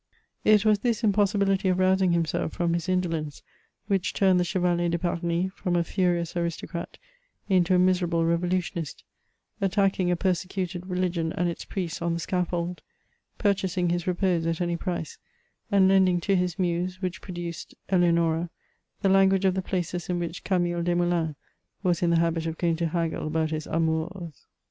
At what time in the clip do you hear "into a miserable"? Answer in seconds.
7.47-8.25